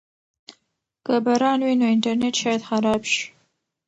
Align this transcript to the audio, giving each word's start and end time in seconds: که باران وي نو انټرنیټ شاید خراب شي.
که 1.05 1.15
باران 1.25 1.59
وي 1.65 1.75
نو 1.79 1.85
انټرنیټ 1.93 2.35
شاید 2.41 2.61
خراب 2.69 3.01
شي. 3.11 3.23